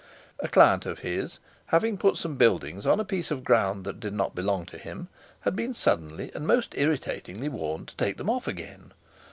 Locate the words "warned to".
7.49-7.95